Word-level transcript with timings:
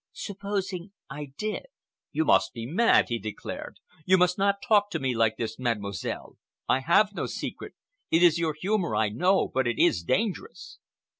"Supposing 0.13 0.93
I 1.11 1.25
did!" 1.37 1.67
"You 2.11 2.25
must 2.25 2.53
be 2.53 2.65
mad!" 2.65 3.09
he 3.09 3.19
declared. 3.19 3.77
"You 4.03 4.17
must 4.17 4.35
not 4.35 4.59
talk 4.67 4.89
to 4.89 4.99
me 4.99 5.15
like 5.15 5.37
this, 5.37 5.59
Mademoiselle. 5.59 6.39
I 6.67 6.79
have 6.79 7.13
no 7.13 7.27
secret. 7.27 7.75
It 8.09 8.23
is 8.23 8.39
your 8.39 8.55
humor, 8.59 8.95
I 8.95 9.09
know, 9.09 9.47
but 9.47 9.67
it 9.67 9.77
is 9.77 10.01
dangerous." 10.01 10.79